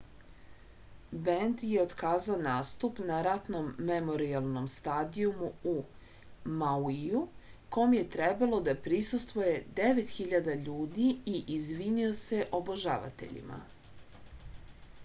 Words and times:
bend 1.25 1.63
je 1.71 1.81
otkazao 1.81 2.37
nastup 2.45 3.01
na 3.09 3.19
ratnom 3.27 3.67
memorijalnom 3.89 4.69
stadijumu 4.77 5.51
u 5.73 5.75
mauiju 6.63 7.21
kom 7.77 7.95
je 7.99 8.03
trebalo 8.17 8.63
da 8.71 8.77
prisustvuje 8.89 9.53
9000 9.83 10.57
ljudi 10.65 11.09
i 11.37 11.45
izvinio 11.59 12.19
se 12.25 12.41
obožavateljima 12.63 13.61